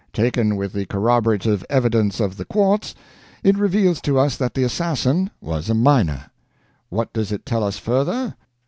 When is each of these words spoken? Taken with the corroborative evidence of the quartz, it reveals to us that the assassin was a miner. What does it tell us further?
Taken 0.13 0.55
with 0.55 0.73
the 0.73 0.87
corroborative 0.87 1.63
evidence 1.69 2.19
of 2.19 2.35
the 2.37 2.43
quartz, 2.45 2.95
it 3.43 3.55
reveals 3.55 4.01
to 4.01 4.17
us 4.17 4.35
that 4.35 4.55
the 4.55 4.63
assassin 4.63 5.29
was 5.39 5.69
a 5.69 5.75
miner. 5.75 6.31
What 6.89 7.13
does 7.13 7.31
it 7.31 7.45
tell 7.45 7.63
us 7.63 7.77
further? 7.77 8.33